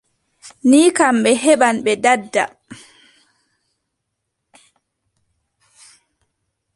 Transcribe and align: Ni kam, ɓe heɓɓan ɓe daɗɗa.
Ni 0.69 0.79
kam, 0.97 1.15
ɓe 1.23 1.31
heɓɓan 1.43 1.75
ɓe 1.85 1.91
daɗɗa. 2.03 2.43